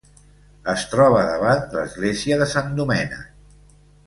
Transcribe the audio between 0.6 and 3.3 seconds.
Es troba davant l'església de Sant Domènec.